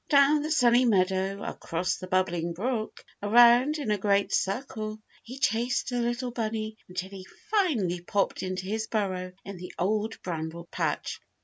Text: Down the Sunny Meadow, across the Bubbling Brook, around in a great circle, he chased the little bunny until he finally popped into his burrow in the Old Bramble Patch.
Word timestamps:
Down 0.09 0.41
the 0.41 0.49
Sunny 0.49 0.83
Meadow, 0.83 1.43
across 1.43 1.97
the 1.97 2.07
Bubbling 2.07 2.53
Brook, 2.53 3.05
around 3.21 3.77
in 3.77 3.91
a 3.91 3.99
great 3.99 4.33
circle, 4.33 4.99
he 5.21 5.37
chased 5.37 5.89
the 5.89 5.99
little 6.01 6.31
bunny 6.31 6.75
until 6.89 7.11
he 7.11 7.27
finally 7.51 8.01
popped 8.01 8.41
into 8.41 8.65
his 8.65 8.87
burrow 8.87 9.31
in 9.45 9.57
the 9.57 9.71
Old 9.77 10.19
Bramble 10.23 10.65
Patch. 10.71 11.21